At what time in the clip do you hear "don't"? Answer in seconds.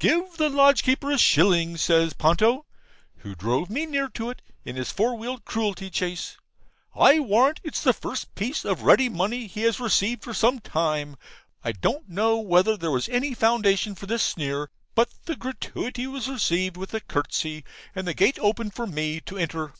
11.70-12.08